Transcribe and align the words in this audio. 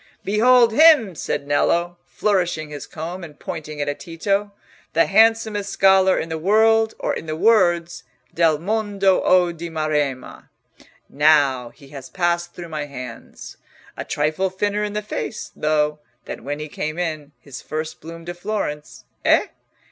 "Behold 0.25 0.71
him!" 0.73 1.13
said 1.13 1.45
Nello, 1.45 1.95
flourishing 2.07 2.71
his 2.71 2.87
comb 2.87 3.23
and 3.23 3.37
pointing 3.39 3.77
it 3.77 3.87
at 3.87 3.99
Tito, 3.99 4.51
"the 4.93 5.05
handsomest 5.05 5.69
scholar 5.69 6.17
in 6.17 6.27
the 6.27 6.39
world 6.39 6.95
or 6.97 7.13
in 7.13 7.27
the 7.27 7.35
wolds, 7.35 8.03
('Del 8.33 8.57
mondo 8.57 9.21
o 9.21 9.51
di 9.51 9.69
maremma') 9.69 10.49
now 11.07 11.69
he 11.69 11.89
has 11.89 12.09
passed 12.09 12.55
through 12.55 12.69
my 12.69 12.85
hands! 12.87 13.57
A 13.95 14.03
trifle 14.03 14.49
thinner 14.49 14.83
in 14.83 14.93
the 14.93 15.03
face, 15.03 15.51
though, 15.55 15.99
than 16.25 16.43
when 16.43 16.57
he 16.57 16.67
came 16.67 16.97
in 16.97 17.33
his 17.39 17.61
first 17.61 18.01
bloom 18.01 18.25
to 18.25 18.33
Florence—eh? 18.33 19.47